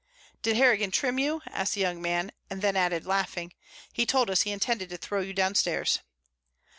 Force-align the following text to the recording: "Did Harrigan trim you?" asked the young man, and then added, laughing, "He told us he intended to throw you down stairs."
"Did 0.41 0.55
Harrigan 0.57 0.89
trim 0.89 1.19
you?" 1.19 1.43
asked 1.45 1.75
the 1.75 1.81
young 1.81 2.01
man, 2.01 2.31
and 2.49 2.63
then 2.63 2.75
added, 2.75 3.05
laughing, 3.05 3.53
"He 3.93 4.03
told 4.07 4.31
us 4.31 4.41
he 4.41 4.51
intended 4.51 4.89
to 4.89 4.97
throw 4.97 5.19
you 5.19 5.31
down 5.31 5.53
stairs." 5.53 5.99